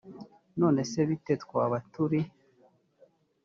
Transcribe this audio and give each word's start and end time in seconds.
none 0.59 0.79
se 0.91 0.99
bite 1.09 1.33
twaba 1.43 1.77
turi 1.91 2.19